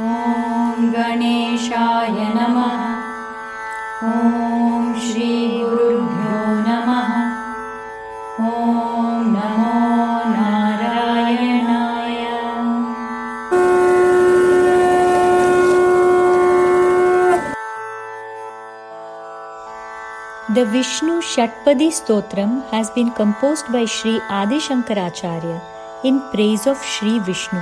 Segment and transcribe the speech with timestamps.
[0.00, 2.84] ॐ गणेशाय नमः।
[4.10, 7.10] ॐ श्रीगुरुभ्यो नमः।
[8.50, 9.74] ॐ नमो
[10.36, 12.08] नारायणाय।
[20.72, 25.58] Vishnu Shatpadi Stotram has been composed by Sri Adi Shankaracharya
[26.04, 27.60] in praise of Sri Vishnu.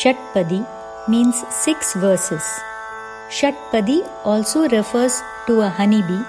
[0.00, 0.60] Shatpadi
[1.08, 2.42] means six verses.
[3.28, 6.24] Shatpadi also refers to a honeybee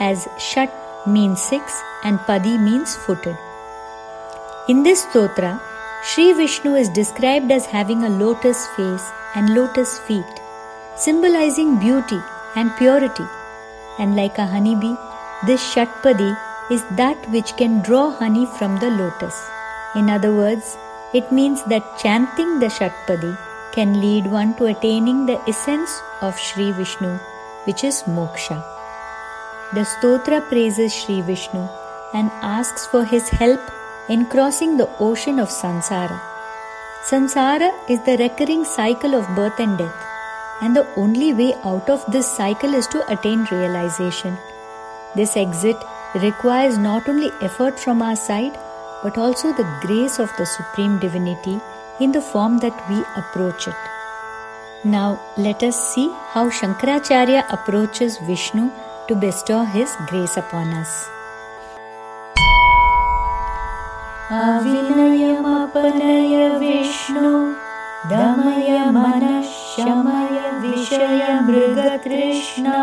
[0.00, 0.72] as Shat
[1.06, 3.36] means six and Padi means footed.
[4.68, 5.60] In this stotra,
[6.02, 10.40] Sri Vishnu is described as having a lotus face and lotus feet,
[10.96, 12.20] symbolizing beauty
[12.54, 13.26] and purity.
[13.98, 14.94] And like a honeybee,
[15.46, 16.36] this Shatpadi
[16.70, 19.36] is that which can draw honey from the lotus.
[19.94, 20.76] In other words,
[21.14, 23.36] it means that chanting the Shatpadi
[23.76, 27.12] can lead one to attaining the essence of Sri Vishnu,
[27.66, 28.58] which is moksha.
[29.74, 31.62] The stotra praises Sri Vishnu
[32.14, 33.60] and asks for his help
[34.08, 36.18] in crossing the ocean of samsara.
[37.10, 40.06] Samsara is the recurring cycle of birth and death,
[40.62, 44.36] and the only way out of this cycle is to attain realization.
[45.14, 45.76] This exit
[46.14, 48.58] requires not only effort from our side,
[49.02, 51.60] but also the grace of the Supreme Divinity
[51.99, 53.75] in the form that we approach it.
[54.83, 58.71] Now, let us see how Shankaracharya approaches Vishnu
[59.07, 61.07] to bestow his grace upon us.
[64.31, 67.29] अविनयमपनय विष्णु
[68.11, 72.77] दमय मनः शमय विषय मृगतृष्णा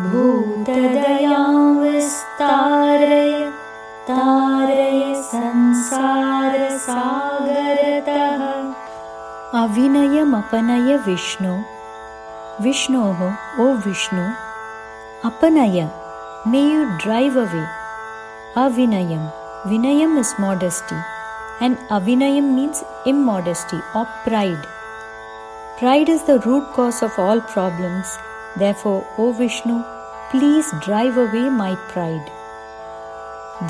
[0.00, 1.21] भूतदयां
[9.72, 11.52] अविनयमपनय विष्णु
[12.62, 13.20] विष्णोः
[13.60, 14.24] O Vishnu
[15.24, 15.86] अपनय
[16.46, 17.64] मे you drive away
[18.62, 19.22] avinayam
[19.70, 20.98] vinayam is modesty
[21.60, 24.68] and avinayam means immodesty or pride
[25.80, 28.14] pride is the root cause of all problems
[28.58, 29.80] therefore o vishnu
[30.30, 32.30] please drive away my pride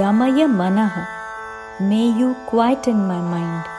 [0.03, 0.93] damaya manah
[1.81, 3.75] may you quieten my mind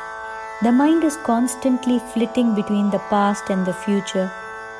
[0.62, 4.30] the mind is constantly flitting between the past and the future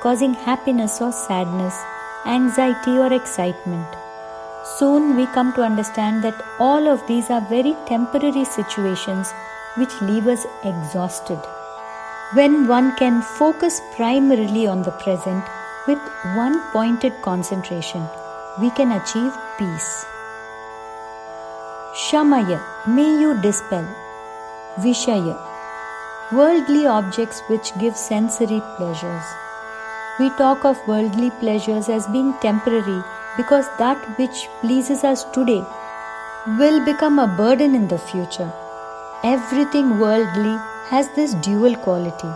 [0.03, 1.83] causing happiness or sadness
[2.27, 4.01] anxiety or excitement
[4.65, 9.31] Soon we come to understand that all of these are very temporary situations
[9.77, 11.39] which leave us exhausted.
[12.33, 15.45] When one can focus primarily on the present
[15.87, 15.99] with
[16.35, 18.09] one pointed concentration,
[18.59, 20.07] we can achieve peace.
[21.95, 23.87] Shamaya, may you dispel.
[24.79, 25.37] Vishaya,
[26.33, 29.25] worldly objects which give sensory pleasures.
[30.19, 33.03] We talk of worldly pleasures as being temporary
[33.37, 35.63] because that which pleases us today
[36.47, 38.51] will become a burden in the future.
[39.23, 40.57] Everything worldly
[40.89, 42.33] has this dual quality.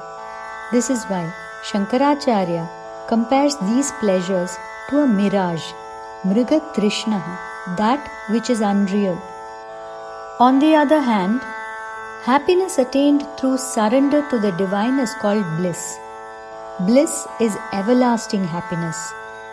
[0.73, 1.33] This is why
[1.71, 2.69] Shankaracharya
[3.09, 4.57] compares these pleasures
[4.91, 5.65] to a mirage,
[6.25, 7.21] mrigatrishna,
[7.77, 9.21] that which is unreal.
[10.41, 11.41] On the other hand,
[12.29, 15.83] happiness attained through surrender to the divine is called bliss.
[16.87, 18.99] Bliss is everlasting happiness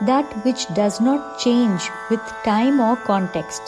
[0.07, 3.61] that which does not change with time or context.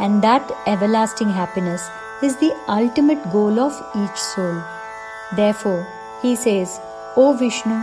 [0.00, 1.88] And that everlasting happiness
[2.24, 4.56] is the ultimate goal of each soul.
[5.36, 5.86] Therefore,
[6.22, 6.80] he says,
[7.16, 7.76] O Vishnu,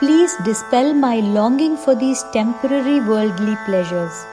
[0.00, 4.26] please dispel my longing for these temporary worldly pleasures.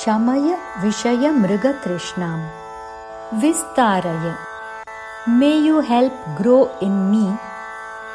[0.00, 2.61] Shamaya Vishaya Mriga Trishnam.
[3.40, 4.36] Vistaraya.
[5.26, 7.34] May you help grow in me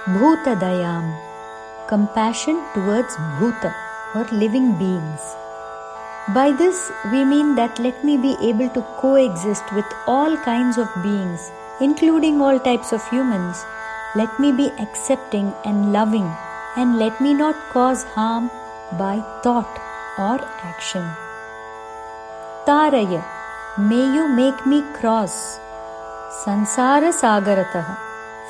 [0.06, 1.08] Bhutadayam
[1.88, 3.74] compassion towards Bhuta
[4.14, 5.22] or living beings.
[6.36, 10.88] By this, we mean that let me be able to coexist with all kinds of
[11.02, 11.50] beings,
[11.82, 13.66] including all types of humans.
[14.16, 16.30] Let me be accepting and loving,
[16.76, 18.52] and let me not cause harm
[19.00, 19.82] by thought
[20.20, 21.10] or action.
[22.68, 23.37] Taraya,
[23.78, 25.60] may you make me cross
[26.44, 27.98] Sansara Sagaratah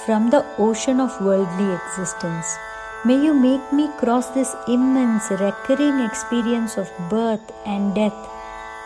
[0.05, 2.55] from the ocean of worldly existence.
[3.03, 8.15] May you make me cross this immense recurring experience of birth and death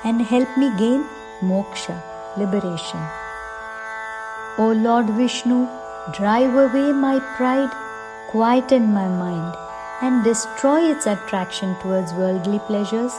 [0.04, 1.06] and help me gain
[1.42, 2.02] moksha,
[2.36, 3.00] liberation.
[4.58, 5.68] O Lord Vishnu,
[6.12, 7.70] drive away my pride,
[8.32, 9.56] quieten my mind,
[10.02, 13.14] and destroy its attraction towards worldly pleasures.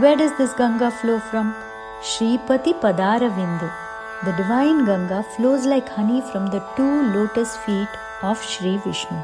[0.00, 1.54] Where does this Ganga flow from?
[2.02, 3.72] Shripati Vinde.
[4.24, 7.88] The divine Ganga flows like honey from the two lotus feet
[8.24, 9.22] of Sri Vishnu.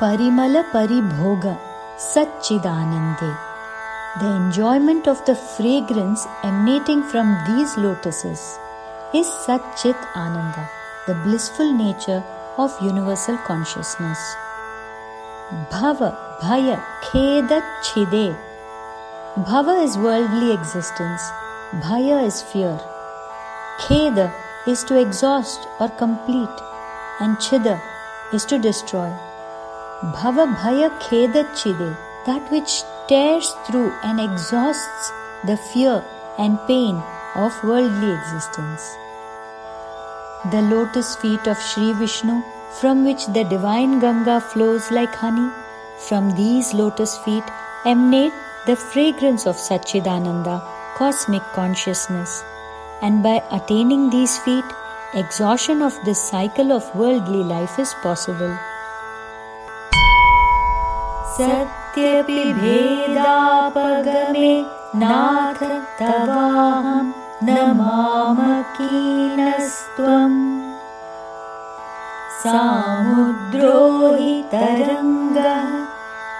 [0.00, 1.56] Parimala Paribhoga
[1.96, 3.38] Satchidanande.
[4.18, 8.58] The enjoyment of the fragrance emanating from these lotuses
[9.14, 10.68] is Satchit Ananda,
[11.06, 12.22] the blissful nature
[12.58, 14.18] of universal consciousness.
[15.70, 16.10] Bhava,
[16.40, 18.36] Bhaya, Kheda, Chide.
[19.36, 21.22] Bhava is worldly existence,
[21.72, 22.78] Bhaya is fear.
[23.80, 24.32] Kheda
[24.66, 26.62] is to exhaust or complete,
[27.20, 27.80] and Chida
[28.32, 29.10] is to destroy.
[30.14, 31.96] Bhava Bhaya Kheda Chide,
[32.26, 35.12] that which tears through and exhausts
[35.44, 36.04] the fear
[36.38, 37.02] and pain
[37.34, 38.96] of worldly existence.
[40.51, 42.41] The lotus feet of Sri Vishnu
[42.79, 45.49] from which the divine Ganga flows like honey.
[46.07, 47.43] From these lotus feet
[47.85, 48.33] emanate
[48.67, 50.61] the fragrance of Satchidananda,
[50.97, 52.43] cosmic consciousness.
[53.01, 54.65] And by attaining these feet,
[55.13, 58.57] exhaustion of this cycle of worldly life is possible.
[61.35, 64.51] सत्यपि भेदापगमे
[64.99, 65.61] नाथ
[65.99, 68.90] तवाहं न मामकीनस्त्वम्
[72.42, 73.78] सामुद्रो
[74.16, 75.70] हि तरङ्गः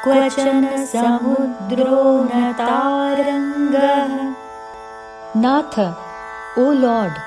[0.05, 4.13] क्वचन समुद्रो न तारङ्गः
[5.45, 5.75] नाथ
[6.59, 7.19] O Lord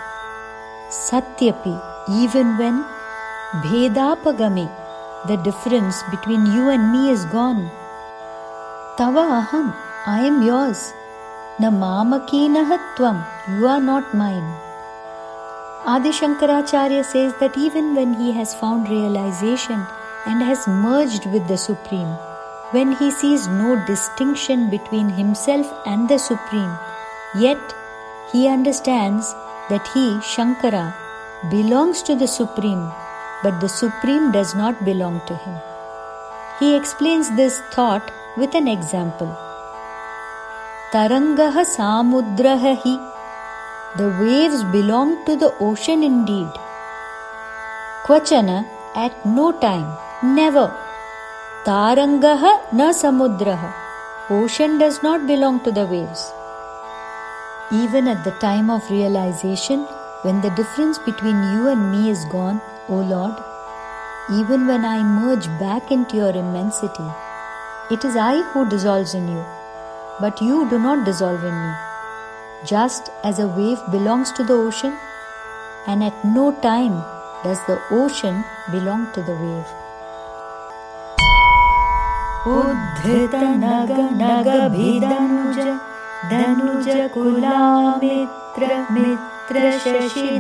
[1.02, 1.76] सत्यपि
[2.22, 2.82] even when
[3.68, 4.68] भेदापगमे
[5.28, 7.64] the difference between you and me is gone
[9.00, 9.68] tava aham
[10.18, 10.82] i am yours
[11.60, 13.24] na mamakinah tvam
[13.56, 14.46] you are not mine
[15.86, 19.86] Adi Shankaracharya says that even when he has found realization
[20.26, 22.08] and has merged with the Supreme,
[22.72, 26.74] when he sees no distinction between himself and the Supreme,
[27.36, 27.60] yet
[28.32, 29.34] he understands
[29.70, 30.96] that he, Shankara,
[31.52, 32.90] belongs to the Supreme,
[33.44, 35.58] but the Supreme does not belong to him.
[36.60, 39.53] He explains this thought with an example.
[40.94, 42.92] Tarangah samudraha hi
[44.00, 46.52] the waves belong to the ocean indeed.
[48.06, 48.58] Kvachana
[48.96, 49.88] at no time,
[50.22, 50.66] never.
[51.66, 53.72] Tarangaha na samudraha.
[54.30, 56.32] Ocean does not belong to the waves.
[57.72, 59.88] Even at the time of realization,
[60.22, 63.34] when the difference between you and me is gone, O Lord,
[64.40, 67.10] even when I merge back into your immensity,
[67.90, 69.44] it is I who dissolves in you,
[70.20, 71.74] but you do not dissolve in me.
[72.66, 74.98] Just as a wave belongs to the ocean,
[75.88, 77.04] and at no time
[77.44, 78.44] does the ocean
[84.22, 85.60] नगभिदनुज
[86.32, 90.40] धनुज कुलामित्र मित्र शशि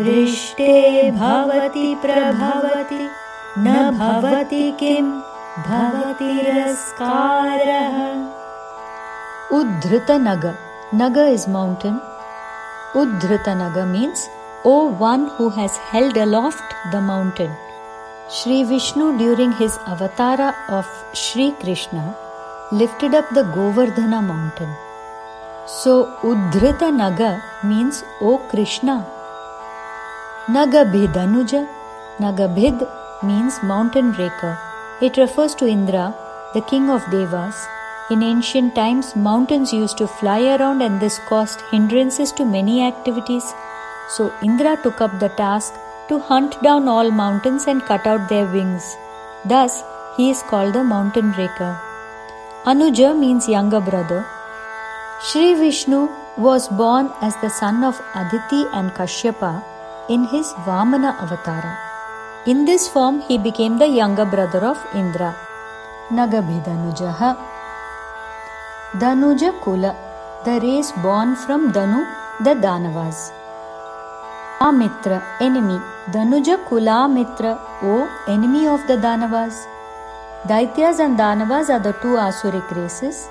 [0.00, 3.04] दृष्टे भवति प्रभवति
[3.58, 5.06] न भवति किं
[9.52, 10.44] उद्धृतनग,
[10.94, 11.94] नग is mountain
[12.96, 14.28] उद्धृतनग means
[14.66, 15.48] O one who
[15.92, 17.56] held aloft the mountain
[18.32, 22.10] Shri Vishnu during his avatara of Shri Krishna
[22.78, 24.74] lifted up the Govardhana mountain
[25.74, 25.98] so
[26.30, 27.22] उद्धृत नग
[27.64, 29.00] मीन्स ओ कृष्ण
[30.50, 31.54] नग भिद अनुज
[32.22, 32.86] नग भिद
[33.24, 34.67] means mountain breaker
[35.00, 36.14] It refers to Indra,
[36.54, 37.68] the king of Devas,
[38.10, 43.44] in ancient times, mountains used to fly around and this caused hindrances to many activities.
[44.08, 45.74] So Indra took up the task
[46.08, 48.96] to hunt down all mountains and cut out their wings.
[49.44, 49.82] Thus,
[50.16, 51.78] he is called the mountain breaker.
[52.64, 54.24] Anuja means younger brother.
[55.20, 59.62] Sri Vishnu was born as the son of Aditi and Kashyapa
[60.08, 61.87] in his Vamana avatara.
[62.46, 65.34] In this form, he became the younger brother of Indra.
[66.10, 67.36] Nagabhidanujaha.
[68.92, 69.94] Danuja Kula,
[70.44, 72.06] the race born from Danu,
[72.44, 73.32] the Danavas.
[74.60, 75.80] Amitra, enemy.
[76.12, 79.66] Danuja Kula Mitra, O enemy of the Danavas.
[80.44, 83.28] Daityas and Danavas are the two Asuric races.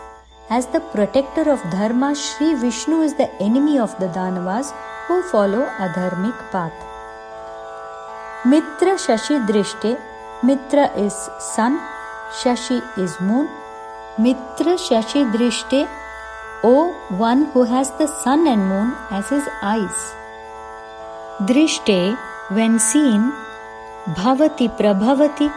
[0.49, 4.73] As the protector of Dharma, Sri Vishnu is the enemy of the Danavas
[5.07, 6.96] who follow a dharmic path.
[8.45, 9.95] मित्र शशि दृष्टि,
[10.45, 11.13] मित्र is
[11.43, 11.79] sun,
[12.41, 13.47] शशि is moon.
[14.19, 15.85] मित्र शशि दृष्टि,
[16.65, 16.73] O
[17.17, 21.99] one who has the sun and moon as is eyes दृष्टे
[22.51, 23.31] when seen
[24.17, 25.49] भवति प्रभवति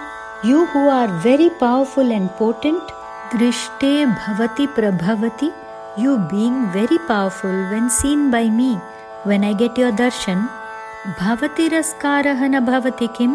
[0.44, 2.90] you who are very powerful and potent
[3.34, 5.50] दृष्टे, भवति प्रभवति
[5.98, 8.76] you being very powerful when seen by me
[9.26, 10.48] when I get your darshan
[11.06, 13.34] भवतिरस्कार न भवति किम्?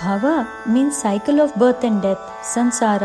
[0.00, 0.24] भव
[0.72, 3.04] means cycle of birth and death samsara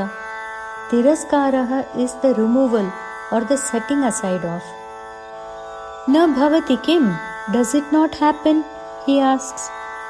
[0.89, 1.71] तिरस्कारः
[2.03, 2.89] is the removal
[3.33, 7.07] और the setting aside of न भवति किम्?
[7.53, 8.61] Does it not happen
[9.07, 9.69] he asks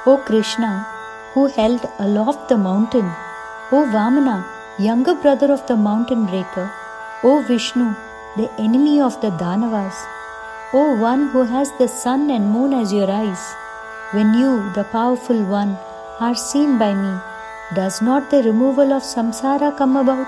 [0.09, 0.73] O Krishna
[1.35, 3.13] who held aloft the mountain
[3.73, 4.37] O Vamana
[4.89, 6.73] younger brother of the mountain breaker
[7.27, 7.93] O Vishnu
[8.37, 10.05] the enemy of the Danavas
[10.79, 13.55] O one who has the sun and moon as your eyes.
[14.11, 15.77] When you, the powerful one,
[16.19, 17.17] are seen by me,
[17.75, 19.01] does not the removal of
[20.01, 20.27] about?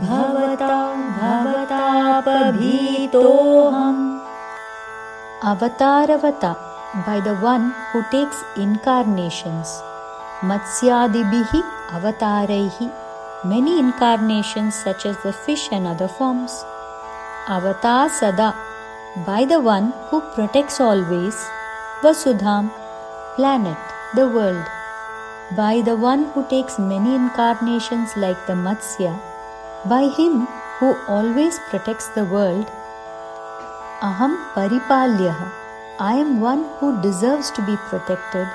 [0.04, 0.31] भवता
[3.11, 4.03] भवतापभीतोऽहम्
[5.43, 6.57] Avataravata
[7.07, 9.69] by the one who takes incarnations.
[10.41, 11.63] Matsyadibihi
[11.97, 12.93] avataraihi
[13.45, 16.65] many incarnations such as the fish and other forms.
[17.47, 18.55] Avata sada
[19.27, 21.35] by the one who protects always
[22.03, 22.71] Vasudham,
[23.37, 23.79] planet,
[24.15, 24.65] the world,
[25.57, 29.19] by the one who takes many incarnations like the Matsya,
[29.89, 30.47] by him
[30.79, 32.71] who always protects the world.
[34.02, 35.48] Aham Paripalyaha,
[36.00, 38.48] I am one who deserves to be protected.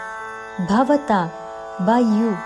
[0.68, 1.30] Bhavata,
[1.86, 2.36] by you.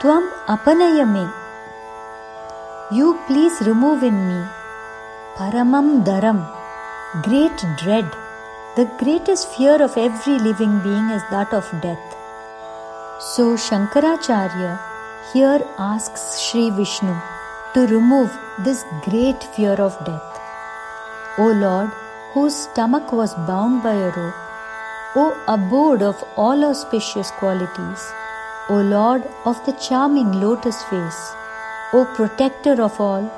[0.00, 1.32] Tvam Apanayame.
[2.90, 4.44] You please remove in me.
[5.36, 6.44] Paramam Dharam.
[7.22, 8.04] Great dread.
[8.74, 12.16] The greatest fear of every living being is that of death.
[13.20, 14.80] So Shankaracharya
[15.32, 17.14] here asks Sri Vishnu
[17.74, 20.40] to remove this great fear of death.
[21.38, 21.90] O Lord,
[22.35, 24.33] whose stomach was bound by a rope,
[25.15, 28.01] O abode of all auspicious qualities,
[28.69, 31.21] O Lord of the charming lotus face,
[31.93, 33.29] O protector of all,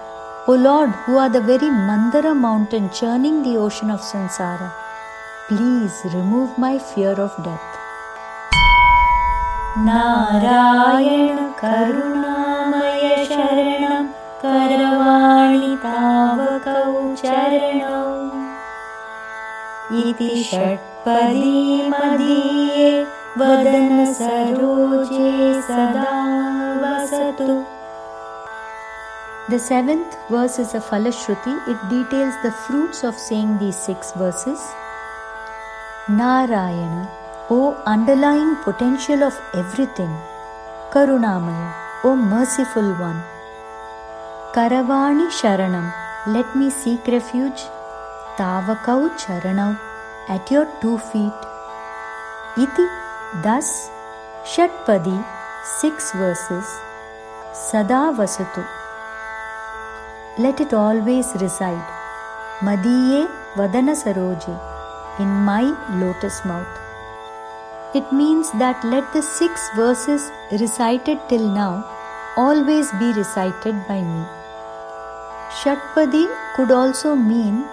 [0.48, 4.72] O Lord who are the very Mandara mountain churning the ocean of samsara,
[5.48, 7.70] please remove my fear of death.
[9.86, 14.06] Narayana करुणामय शरणं
[14.44, 18.07] करवाणि तावकौ चरणौ
[19.91, 22.89] इति षट्पदी मदीये
[23.39, 26.11] वदन सरोजे सदा
[26.83, 27.65] वसतु
[29.51, 31.53] The seventh verse is a Falashruti.
[31.73, 34.61] It details the fruits of saying these six verses.
[36.07, 37.09] Narayana,
[37.49, 40.13] O underlying potential of everything,
[40.93, 41.73] Karunamaya,
[42.05, 43.23] O merciful one.
[44.53, 45.91] Karavani Sharanam,
[46.27, 47.63] let me seek refuge.
[48.39, 49.77] Tavakau Charanau,
[50.29, 51.47] at your two feet.
[52.57, 52.87] Iti,
[53.43, 53.91] thus,
[54.45, 55.25] Shatpadi,
[55.81, 56.67] six verses.
[57.53, 58.65] Sada Vasatu,
[60.39, 61.87] let it always reside.
[62.61, 64.55] Madiye Vadana Saroje,
[65.19, 65.65] in my
[66.01, 66.79] lotus mouth.
[67.95, 71.85] It means that let the six verses recited till now
[72.37, 74.23] always be recited by me.
[75.61, 77.65] Shatpadi could also mean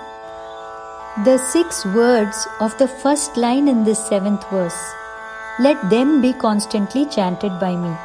[1.24, 4.94] the six words of the first line in this seventh verse.
[5.60, 7.96] Let them be constantly chanted by me.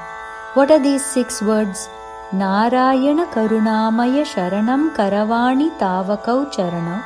[0.54, 1.88] What are these six words?
[2.32, 7.02] Narayana Karunamaya Sharanam Karavani Tavakau Charanam.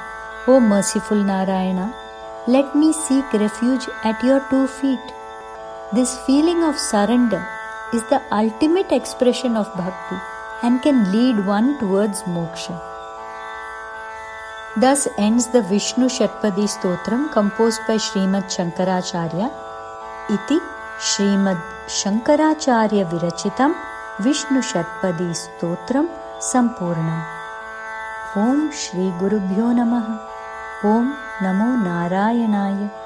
[0.47, 1.95] O merciful Narayana,
[2.47, 5.01] let me seek refuge at your two feet.
[5.95, 7.43] This feeling of surrender
[7.95, 10.21] is the ultimate expression of bhakti
[10.63, 12.94] and can lead one towards moksha.
[14.76, 19.49] Thus ends the Vishnu Shatpadi Stotram composed by Srimad Shankaracharya.
[20.29, 20.59] Iti
[20.99, 23.72] Srimad Shankaracharya Virachitam
[24.18, 26.09] Vishnu Shatpadi Stotram
[26.40, 27.22] Sampurnam.
[28.35, 30.18] Om Shri Gurubhyo Namaha.
[30.83, 33.04] Om Namo Narayanaaya.